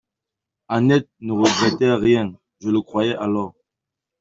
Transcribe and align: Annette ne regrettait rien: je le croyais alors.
Annette 0.67 1.11
ne 1.19 1.31
regrettait 1.31 1.93
rien: 1.93 2.33
je 2.59 2.69
le 2.71 2.81
croyais 2.81 3.13
alors. 3.17 3.53